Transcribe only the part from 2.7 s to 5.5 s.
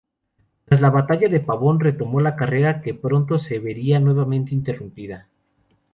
que pronto se vería nuevamente interrumpida.